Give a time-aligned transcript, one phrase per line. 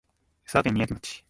[0.45, 1.19] 佐賀県みやき町